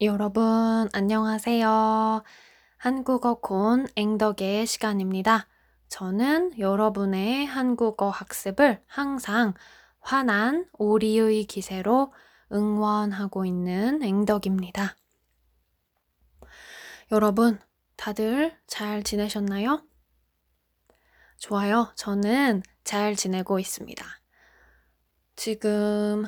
[0.00, 2.22] 여러분, 안녕하세요.
[2.76, 5.48] 한국어 콘 앵덕의 시간입니다.
[5.88, 9.54] 저는 여러분의 한국어 학습을 항상
[9.98, 12.12] 환한 오리의 기세로
[12.52, 14.94] 응원하고 있는 앵덕입니다.
[17.10, 17.58] 여러분,
[17.96, 19.82] 다들 잘 지내셨나요?
[21.38, 21.92] 좋아요.
[21.96, 24.06] 저는 잘 지내고 있습니다.
[25.34, 26.24] 지금,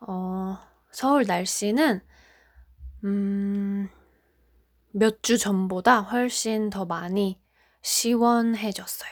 [0.00, 0.58] 어,
[0.90, 2.00] 서울 날씨는,
[3.04, 3.88] 음,
[4.92, 7.38] 몇 주 전보다 훨씬 더 많이
[7.82, 9.10] 시원해졌어요.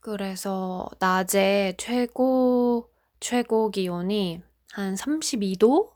[0.00, 2.90] 그래서 낮에 최고,
[3.20, 5.92] 최고 기온이 한 32도?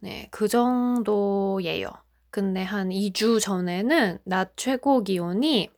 [0.00, 1.90] 네, 그 정도예요.
[2.30, 5.70] 근데 한 2주 전에는 낮 최고 기온이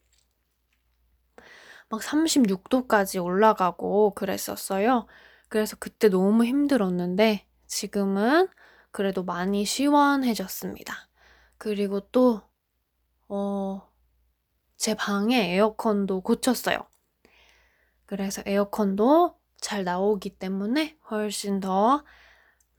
[1.89, 5.07] 막 36도까지 올라가고 그랬었어요.
[5.49, 8.49] 그래서 그때 너무 힘들었는데 지금은
[8.91, 11.09] 그래도 많이 시원해졌습니다.
[11.59, 12.43] 그리고 또,
[13.29, 13.89] 어,
[14.77, 16.79] 제 방에 에어컨도 고쳤어요.
[18.07, 22.05] 그래서 에어컨도 잘 나오기 때문에 훨씬 더,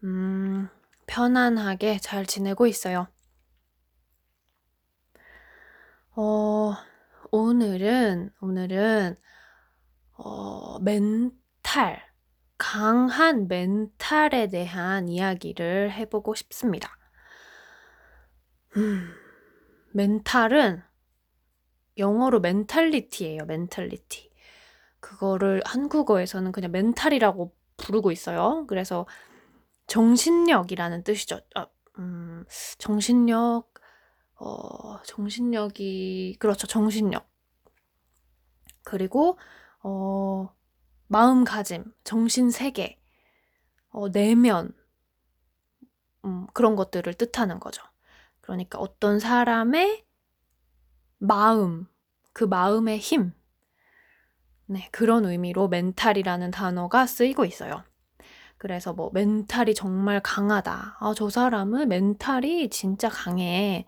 [0.03, 0.67] 음,
[1.07, 3.07] 편안하게 잘 지내고 있어요.
[6.15, 6.73] 어,
[7.31, 9.17] 오늘은, 오늘은,
[10.13, 12.10] 어, 멘탈,
[12.63, 16.95] 강한 멘탈에 대한 이야기를 해보고 싶습니다.
[18.77, 19.09] 음,
[19.93, 20.83] 멘탈은
[21.97, 24.29] 영어로 mentality예요, mentality.
[24.99, 28.67] 그거를 한국어에서는 그냥 멘탈이라고 부르고 있어요.
[28.67, 29.07] 그래서
[29.87, 31.39] 정신력이라는 뜻이죠.
[31.55, 31.65] 아,
[31.97, 32.45] 음,
[32.77, 33.73] 정신력,
[34.35, 37.27] 어, 정신력이, 그렇죠, 정신력.
[38.83, 39.39] 그리고,
[39.81, 40.53] 어,
[41.11, 42.97] 마음가짐, 정신세계,
[43.89, 44.73] 어, 내면,
[46.23, 47.83] 음, 그런 것들을 뜻하는 거죠.
[48.39, 50.05] 그러니까 어떤 사람의
[51.17, 51.85] 마음,
[52.31, 53.33] 그 마음의 힘,
[54.67, 57.83] 네, 그런 의미로 멘탈이라는 단어가 쓰이고 있어요.
[58.57, 60.97] 그래서 뭐 멘탈이 정말 강하다.
[60.97, 63.85] 아, 저 사람은 멘탈이 진짜 강해.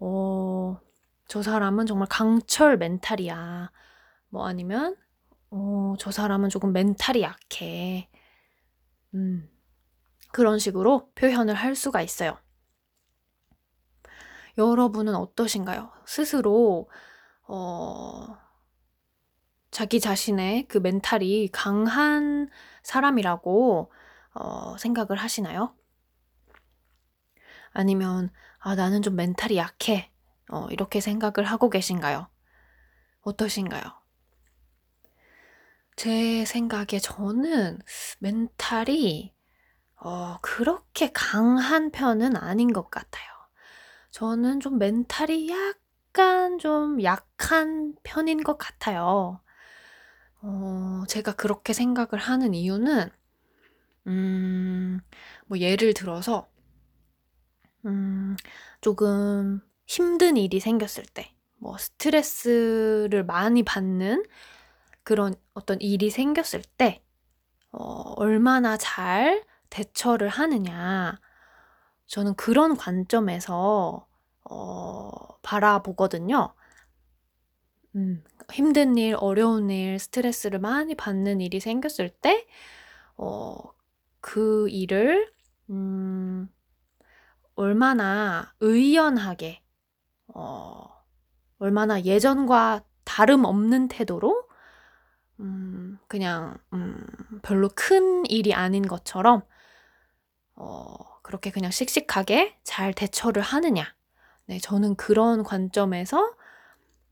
[0.00, 0.80] 어,
[1.28, 3.70] 저 사람은 정말 강철 멘탈이야.
[4.30, 4.96] 뭐 아니면
[5.50, 8.08] 어, 저 사람은 조금 멘탈이 약해.
[9.14, 9.48] 음,
[10.32, 12.38] 그런 식으로 표현을 할 수가 있어요.
[14.58, 15.90] 여러분은 어떠신가요?
[16.04, 16.88] 스스로,
[17.46, 18.36] 어,
[19.70, 22.48] 자기 자신의 그 멘탈이 강한
[22.82, 23.92] 사람이라고,
[24.34, 25.74] 어, 생각을 하시나요?
[27.72, 30.10] 아니면, 아, 나는 좀 멘탈이 약해.
[30.50, 32.28] 어, 이렇게 생각을 하고 계신가요?
[33.22, 33.82] 어떠신가요?
[35.98, 37.80] 제 생각에 저는
[38.20, 39.34] 멘탈이
[39.96, 43.26] 어, 그렇게 강한 편은 아닌 것 같아요.
[44.12, 49.40] 저는 좀 멘탈이 약간 좀 약한 편인 것 같아요.
[50.40, 53.10] 어, 제가 그렇게 생각을 하는 이유는,
[54.06, 55.00] 음,
[55.46, 56.48] 뭐 예를 들어서,
[57.86, 58.36] 음,
[58.80, 64.22] 조금 힘든 일이 생겼을 때, 뭐 스트레스를 많이 받는
[65.08, 67.02] 그런 어떤 일이 생겼을 때,
[67.72, 71.18] 어, 얼마나 잘 대처를 하느냐.
[72.04, 74.06] 저는 그런 관점에서,
[74.50, 75.10] 어,
[75.40, 76.52] 바라보거든요.
[77.96, 82.46] 음, 힘든 일, 어려운 일, 스트레스를 많이 받는 일이 생겼을 때,
[83.16, 83.56] 어,
[84.20, 85.32] 그 일을,
[85.70, 86.50] 음,
[87.54, 89.62] 얼마나 의연하게,
[90.34, 90.84] 어,
[91.58, 94.47] 얼마나 예전과 다름없는 태도로
[95.40, 97.06] 음, 그냥, 음,
[97.42, 99.42] 별로 큰 일이 아닌 것처럼,
[100.54, 103.94] 어, 그렇게 그냥 씩씩하게 잘 대처를 하느냐.
[104.46, 106.34] 네, 저는 그런 관점에서,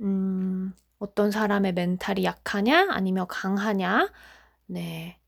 [0.01, 4.11] 음, 어떤 사람의 멘탈이 약하냐, 아니면 강하냐,
[4.67, 5.21] 네,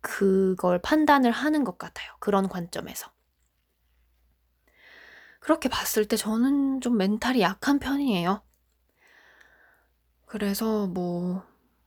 [0.00, 2.12] 그걸 판단을 하는 것 같아요.
[2.20, 3.10] 그런 관점에서.
[5.40, 8.42] 그렇게 봤을 때 저는 좀 멘탈이 약한 편이에요.
[10.26, 11.42] 그래서 뭐,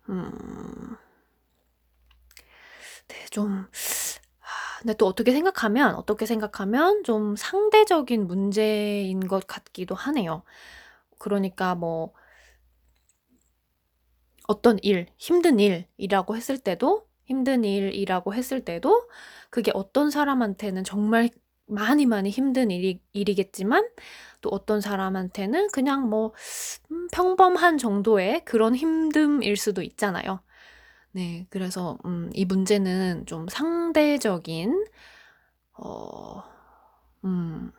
[0.09, 0.97] 음.
[3.07, 3.67] 네, 좀,
[4.41, 10.43] 아, 근데 또 어떻게 생각하면, 어떻게 생각하면 좀 상대적인 문제인 것 같기도 하네요.
[11.19, 12.13] 그러니까 뭐,
[14.47, 19.07] 어떤 일, 힘든 일이라고 했을 때도, 힘든 일이라고 했을 때도,
[19.49, 21.29] 그게 어떤 사람한테는 정말
[21.65, 23.87] 많이 많이 힘든 일이, 일이겠지만,
[24.41, 26.33] 또 어떤 사람한테는 그냥 뭐
[26.91, 30.41] 음, 평범한 정도의 그런 힘듦일 수도 있잖아요.
[31.11, 34.85] 네, 그래서 음, 이 문제는 좀 상대적인
[35.73, 36.43] 어,
[37.25, 37.71] 음,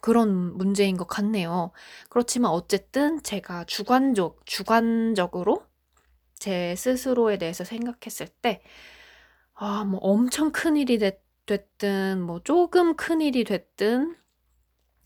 [0.00, 1.72] 그런 문제인 것 같네요.
[2.08, 5.64] 그렇지만 어쨌든 제가 주관적, 주관적으로
[6.34, 8.62] 제 스스로에 대해서 생각했을 때,
[9.54, 14.14] 아, 뭐 엄청 큰 일이 됐, 됐든, 뭐 조금 큰 일이 됐든,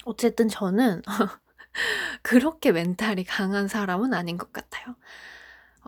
[0.05, 1.00] 어쨌든 저는
[2.23, 4.94] 그렇게 멘탈이 강한 사람은 아닌 것 같아요.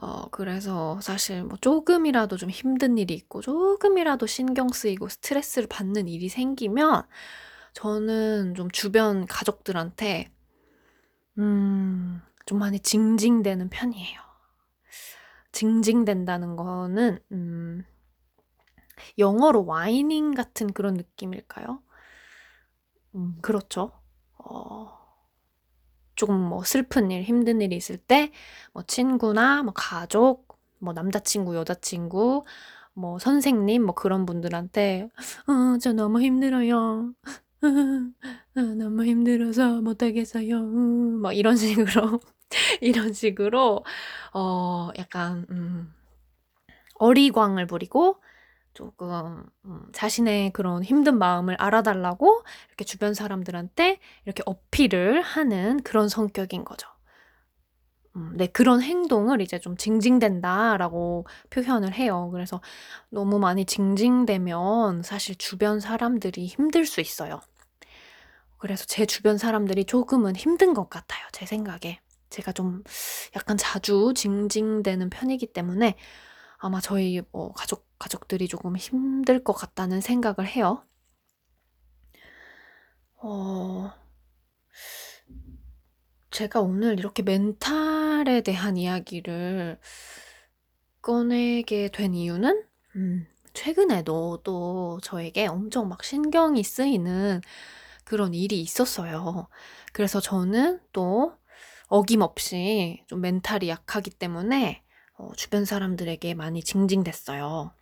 [0.01, 6.31] 어, 그래서 사실 뭐 조금이라도 좀 힘든 일이 있고, 조금이라도 신경 쓰이고 스트레스를 받는 일이
[6.31, 7.03] 생기면,
[7.75, 10.31] 저는 좀 주변 가족들한테,
[11.39, 14.21] 음, 좀 많이 징징대는 편이에요.
[15.53, 17.56] 징징댄다는 거는, 음,
[19.19, 21.83] 영어로 와이닝 같은 그런 느낌일까요?
[23.15, 23.91] 음, 그렇죠.
[24.39, 24.97] 어,
[26.15, 28.33] 조금 뭐 슬픈 일, 힘든 일이 있을 때,
[28.73, 32.45] 뭐 친구나 뭐 가족, 뭐 남자친구, 여자친구,
[32.95, 35.09] 뭐 선생님, 뭐 그런 분들한테,
[35.49, 37.15] 어, 저 너무 힘들어요.
[38.57, 40.61] 어, 너무 힘들어서 못하겠어요.
[40.63, 42.21] 뭐 이런 식으로,
[42.81, 43.85] 이런 식으로,
[44.35, 45.93] 어, 약간, 음,
[46.99, 48.21] 어리광을 부리고,
[48.77, 56.65] 조금 음, 자신의 그런 힘든 마음을 알아달라고 이렇게 주변 사람들한테 이렇게 어필을 하는 그런 성격인
[56.67, 56.87] 거죠.
[58.17, 62.29] 음, 네, 그런 행동을 이제 좀 징징댄다라고 표현을 해요.
[62.33, 62.61] 그래서
[63.09, 67.41] 너무 많이 징징대면 사실 주변 사람들이 힘들 수 있어요.
[68.59, 71.27] 그래서 제 주변 사람들이 조금은 힘든 것 같아요.
[71.33, 72.01] 제 생각에.
[72.29, 72.83] 제가 좀
[73.37, 75.95] 약간 자주 징징대는 편이기 때문에
[76.59, 80.85] 아마 저희 뭐 가족, 가족들이 조금 힘들 것 같다는 생각을 해요.
[83.17, 83.91] 어,
[86.31, 89.79] 제가 오늘 이렇게 멘탈에 대한 이야기를
[91.01, 92.65] 꺼내게 된 이유는,
[92.97, 97.41] 음, 최근에도 또 저에게 엄청 막 신경이 쓰이는
[98.05, 99.49] 그런 일이 있었어요.
[99.93, 101.35] 그래서 저는 또
[101.89, 104.83] 어김없이 좀 멘탈이 약하기 때문에
[105.19, 107.73] 어, 주변 사람들에게 많이 징징댔어요.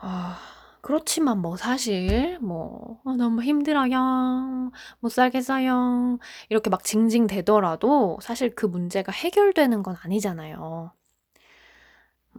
[0.00, 0.38] 아,
[0.80, 4.72] 그렇지만 뭐 사실 뭐 어, 너무 힘들어요.
[5.00, 6.18] 못 살겠어요.
[6.48, 10.92] 이렇게 막 징징대더라도 사실 그 문제가 해결되는 건 아니잖아요.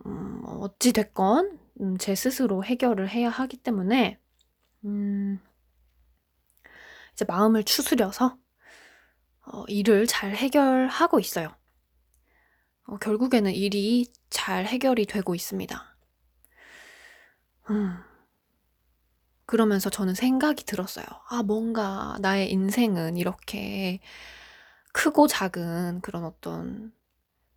[0.06, 4.20] 음, 뭐 어찌 됐건 음, 제 스스로 해결을 해야 하기 때문에
[4.86, 5.40] 음,
[7.14, 8.38] 이제 마음을 추스려서
[9.46, 11.54] 어, 일을 잘 해결하고 있어요.
[12.86, 15.91] 어, 결국에는 일이 잘 해결이 되고 있습니다.
[17.70, 17.98] 음.
[19.46, 21.06] 그러면서 저는 생각이 들었어요.
[21.30, 24.00] 아, 뭔가 나의 인생은 이렇게
[24.94, 26.94] 크고 작은 그런 어떤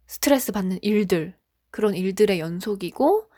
[0.06, 1.36] 스트레스 받는 일들,
[1.70, 3.30] 그런 일들의 연속이고,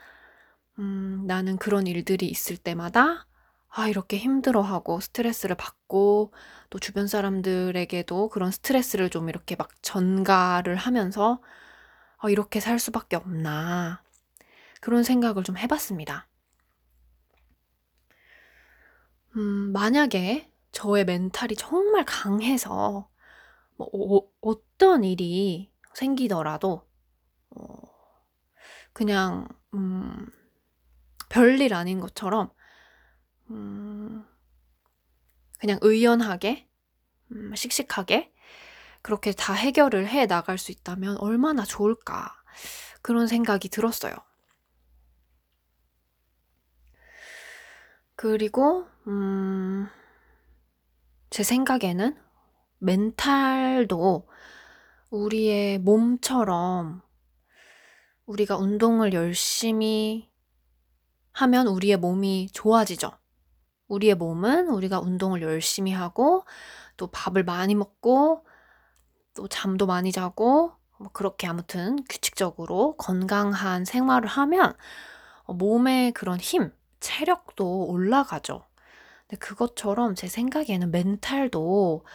[0.79, 3.27] 음, 나는 그런 일들이 있을 때마다,
[3.69, 6.33] 아, 이렇게 힘들어하고 스트레스를 받고,
[6.69, 11.41] 또 주변 사람들에게도 그런 스트레스를 좀 이렇게 막 전가를 하면서,
[12.23, 14.03] 어, 이렇게 살 수밖에 없나.
[14.81, 16.27] 그런 생각을 좀 해봤습니다.
[19.37, 23.09] 음, 만약에 저의 멘탈이 정말 강해서
[23.75, 26.87] 뭐 어, 어떤 일이 생기더라도
[27.51, 27.77] 어,
[28.93, 30.27] 그냥 음,
[31.29, 32.51] 별일 아닌 것처럼
[33.51, 34.25] 음,
[35.59, 36.67] 그냥 의연하게
[37.31, 38.33] 음, 씩씩하게
[39.03, 42.33] 그렇게 다 해결을 해 나갈 수 있다면 얼마나 좋을까.
[43.01, 44.13] 그런 생각이 들었어요.
[48.17, 49.87] 그리고, 음,
[51.29, 52.17] 제 생각에는
[52.79, 54.27] 멘탈도
[55.11, 57.03] 우리의 몸처럼
[58.25, 60.31] 우리가 운동을 열심히
[61.31, 63.11] 하면 우리의 몸이 좋아지죠.
[63.87, 66.43] 우리의 몸은 우리가 운동을 열심히 하고
[66.97, 68.43] 또 밥을 많이 먹고
[69.35, 74.75] 또 잠도 많이 자고 뭐 그렇게 아무튼 규칙적으로 건강한 생활을 하면
[75.43, 78.65] 어, 몸의 그런 힘, 체력도 올라가죠.
[79.27, 82.05] 근데 그것처럼 제 생각에는 멘탈도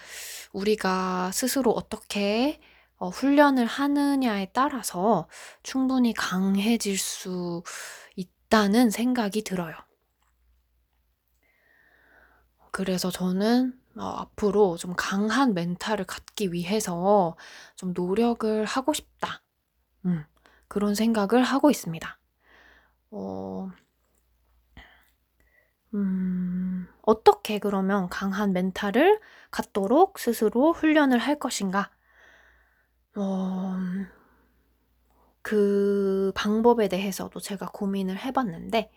[0.53, 2.61] 우리가 스스로 어떻게
[2.97, 5.29] 어, 훈련을 하느냐에 따라서
[5.63, 7.63] 충분히 강해질 수
[8.17, 9.75] 있다는 생각이 들어요.
[12.71, 17.37] 그래서 저는 어, 앞으로 좀 강한 멘탈을 갖기 위해서
[17.77, 19.43] 좀 노력을 하고 싶다.
[20.07, 20.25] 음,
[20.69, 22.19] 그런 생각을 하고 있습니다.
[23.11, 23.71] 어,
[25.95, 29.21] 음, 어떻게 그러면 강한 멘탈을
[29.51, 31.91] 갖도록 스스로 훈련을 할 것인가?
[33.17, 33.77] 어,
[35.43, 38.91] 그 방법에 대해서도 제가 고민을 해봤는데,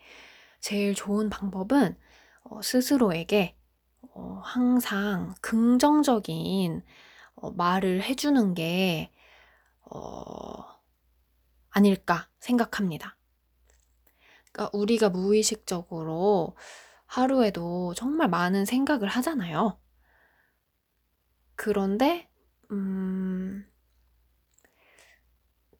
[0.60, 1.96] 제일 좋은 방법은
[2.44, 3.56] 어, 스스로에게
[4.14, 6.82] 어, 항상 긍정적인
[7.36, 9.12] 어, 말을 해주는 게
[9.82, 10.64] 어,
[11.70, 13.16] 아닐까 생각합니다.
[14.52, 16.56] 그러니까 우리가 무의식적으로
[17.06, 19.78] 하루에도 정말 많은 생각을 하잖아요.
[21.54, 22.28] 그런데
[22.70, 23.66] 음,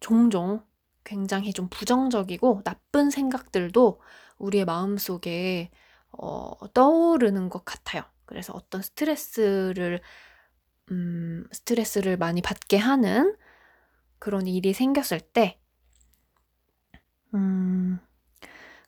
[0.01, 0.65] 종종
[1.05, 4.01] 굉장히 좀 부정적이고 나쁜 생각들도
[4.39, 5.71] 우리의 마음 속에
[6.11, 8.03] 어, 떠오르는 것 같아요.
[8.25, 10.01] 그래서 어떤 스트레스를
[10.91, 13.37] 음, 스트레스를 많이 받게 하는
[14.19, 15.61] 그런 일이 생겼을 때
[17.35, 17.99] 음,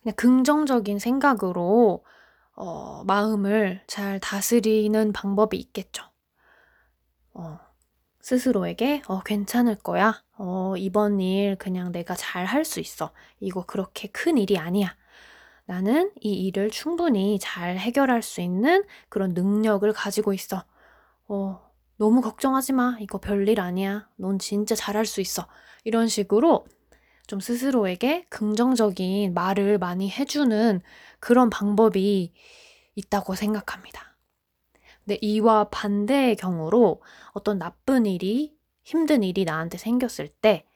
[0.02, 2.04] 그냥 긍정적인 생각으로
[2.60, 6.02] 어, 마음을 잘 다스리는 방법이 있겠죠.
[7.34, 7.58] 어,
[8.20, 10.22] 스스로에게 어, 괜찮을 거야.
[10.38, 13.12] 어, 이번 일 그냥 내가 잘 할 수 있어.
[13.40, 14.96] 이거 그렇게 큰 일이 아니야.
[15.66, 20.64] 나는 이 일을 충분히 잘 해결할 수 있는 그런 능력을 가지고 있어.
[21.28, 21.60] 어,
[21.98, 22.96] 너무 걱정하지 마.
[23.00, 24.08] 이거 별일 아니야.
[24.16, 25.46] 넌 진짜 잘할 수 있어.
[25.84, 26.66] 이런 식으로
[27.28, 30.80] 좀 스스로에게 긍정적인 말을 많이 해주는
[31.20, 32.32] 그런 방법이
[32.96, 34.16] 있다고 생각합니다.
[35.04, 40.66] 근데 이와 반대의 경우로 어떤 나쁜 일이, 힘든 일이 나한테 생겼을 때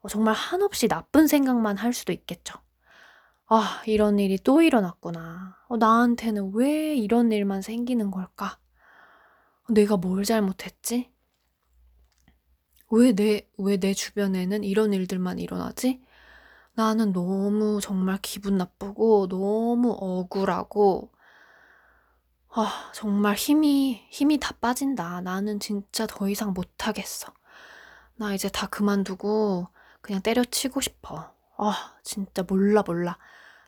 [0.00, 2.58] 어, 정말 한없이 나쁜 생각만 할 수도 있겠죠.
[3.46, 5.56] 아, 이런 일이 또 일어났구나.
[5.68, 8.58] 어, 나한테는 왜 이런 일만 생기는 걸까?
[9.70, 11.13] 내가 뭘 잘못했지?
[12.94, 16.00] 왜 내, 왜 내 주변에는 이런 일들만 일어나지?
[16.74, 21.10] 나는 너무 정말 기분 나쁘고, 너무 억울하고,
[22.56, 25.20] 아, 정말 힘이, 힘이 다 빠진다.
[25.22, 27.32] 나는 진짜 더 이상 못하겠어.
[28.16, 29.68] 나 이제 다 그만두고,
[30.00, 31.32] 그냥 때려치고 싶어.
[31.58, 33.18] 아, 진짜 몰라, 몰라.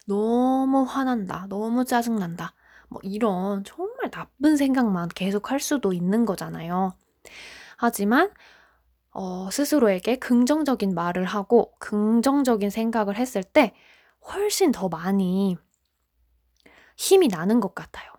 [0.06, 1.46] 너무 화난다.
[1.48, 2.54] 너무 짜증난다.
[2.88, 6.94] 뭐 이런 정말 나쁜 생각만 계속 할 수도 있는 거잖아요.
[7.76, 8.30] 하지만
[9.18, 13.72] 어, 스스로에게 긍정적인 말을 하고 긍정적인 생각을 했을 때
[14.28, 15.56] 훨씬 더 많이
[16.98, 18.12] 힘이 나는 것 같아요.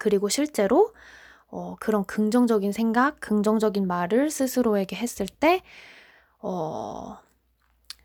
[0.00, 0.92] 그리고 실제로
[1.46, 5.62] 어, 그런 긍정적인 생각, 긍정적인 말을 스스로에게 했을 때,
[6.40, 7.16] 어,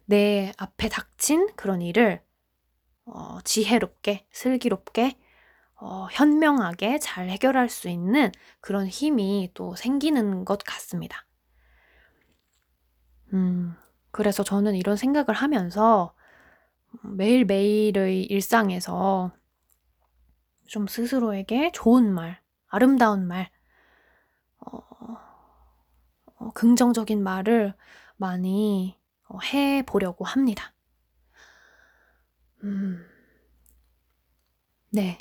[0.05, 2.21] 내 앞에 닥친 그런 일을
[3.05, 5.17] 어, 지혜롭게, 슬기롭게
[5.81, 11.25] 어, 현명하게 잘 해결할 수 있는 그런 힘이 또 생기는 것 같습니다.
[13.33, 13.75] 음,
[14.11, 16.13] 그래서 저는 이런 생각을 하면서
[17.03, 19.31] 매일매일의 일상에서
[20.67, 23.49] 좀 스스로에게 좋은 말, 아름다운 말,
[24.59, 24.77] 어,
[26.35, 27.73] 어, 긍정적인 말을
[28.17, 28.97] 많이
[29.27, 30.73] 어, 해 보려고 합니다.
[32.63, 33.05] 음,
[34.89, 35.17] 네.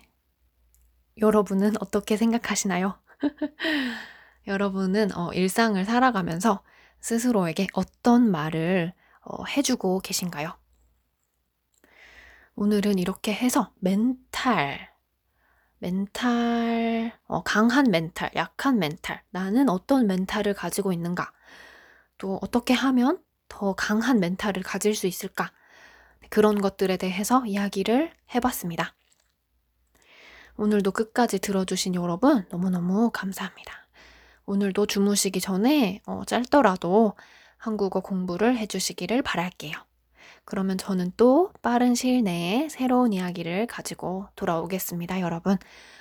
[1.18, 2.98] 여러분은 어떻게 생각하시나요?
[4.46, 6.62] 여러분은 어, 일상을 살아가면서
[7.02, 8.94] 스스로에게 어떤 말을
[9.24, 10.56] 어, 해주고 계신가요?
[12.54, 14.90] 오늘은 이렇게 해서 멘탈,
[15.78, 21.32] 멘탈, 어, 강한 멘탈, 약한 멘탈, 나는 어떤 멘탈을 가지고 있는가,
[22.18, 25.52] 또 어떻게 하면 더 강한 멘탈을 가질 수 있을까,
[26.30, 28.94] 그런 것들에 대해서 이야기를 해봤습니다.
[30.56, 33.81] 오늘도 끝까지 들어주신 여러분 너무너무 감사합니다.
[34.46, 37.14] 오늘도 주무시기 전에 어, 짧더라도
[37.56, 39.72] 한국어 공부를 해주시기를 바랄게요.
[40.44, 45.56] 그러면 저는 또 빠른 시일 내에 새로운 이야기를 가지고 돌아오겠습니다, 여러분.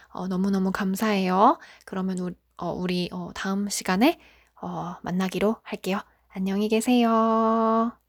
[0.09, 1.59] 어, 너무너무 감사해요.
[1.85, 4.19] 그러면 우리, 어, 우리 어, 다음 시간에
[4.61, 5.99] 어, 만나기로 할게요.
[6.29, 8.01] 안녕히 계세요.